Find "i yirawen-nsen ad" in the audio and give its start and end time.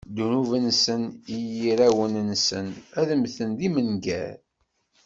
1.35-3.09